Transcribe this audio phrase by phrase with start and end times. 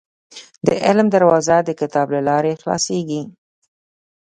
[0.65, 3.21] •د علم دروازه، د کتاب له لارې خلاصېږي.